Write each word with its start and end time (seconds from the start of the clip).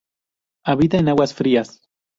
Habita 0.65 0.97
en 0.97 1.09
aguas 1.09 1.35
frías. 1.35 1.79